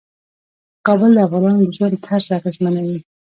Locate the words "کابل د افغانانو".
0.85-1.61